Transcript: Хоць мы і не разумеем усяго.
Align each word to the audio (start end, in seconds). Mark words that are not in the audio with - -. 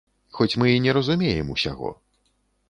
Хоць 0.37 0.55
мы 0.61 0.71
і 0.75 0.79
не 0.85 0.95
разумеем 0.97 1.53
усяго. 1.57 1.93